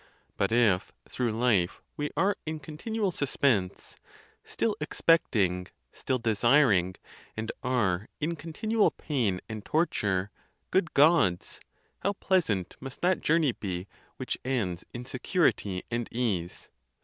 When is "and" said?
7.37-7.51, 9.47-9.63, 15.91-16.07